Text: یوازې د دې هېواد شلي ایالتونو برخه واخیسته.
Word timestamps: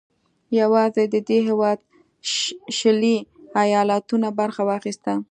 یوازې 0.59 1.03
د 1.13 1.15
دې 1.27 1.37
هېواد 1.49 1.77
شلي 2.77 3.17
ایالتونو 3.63 4.27
برخه 4.39 4.61
واخیسته. 4.69 5.11